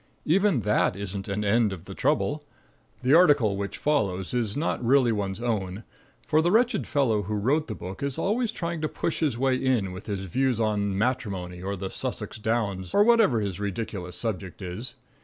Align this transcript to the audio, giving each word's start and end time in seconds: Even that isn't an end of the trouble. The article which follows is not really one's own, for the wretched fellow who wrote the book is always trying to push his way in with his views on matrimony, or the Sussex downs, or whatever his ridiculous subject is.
Even 0.25 0.61
that 0.61 0.95
isn't 0.95 1.27
an 1.27 1.43
end 1.43 1.71
of 1.71 1.85
the 1.85 1.93
trouble. 1.93 2.43
The 3.03 3.13
article 3.13 3.55
which 3.55 3.77
follows 3.77 4.33
is 4.33 4.57
not 4.57 4.83
really 4.83 5.11
one's 5.11 5.39
own, 5.39 5.83
for 6.25 6.41
the 6.41 6.49
wretched 6.49 6.87
fellow 6.87 7.21
who 7.21 7.35
wrote 7.35 7.67
the 7.67 7.75
book 7.75 8.01
is 8.01 8.17
always 8.17 8.51
trying 8.51 8.81
to 8.81 8.89
push 8.89 9.19
his 9.19 9.37
way 9.37 9.55
in 9.63 9.91
with 9.91 10.07
his 10.07 10.21
views 10.21 10.59
on 10.59 10.97
matrimony, 10.97 11.61
or 11.61 11.75
the 11.75 11.91
Sussex 11.91 12.39
downs, 12.39 12.95
or 12.95 13.03
whatever 13.03 13.41
his 13.41 13.59
ridiculous 13.59 14.15
subject 14.15 14.59
is. 14.59 14.95